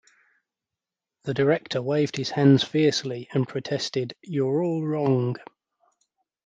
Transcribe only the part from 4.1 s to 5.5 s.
You're all wrong!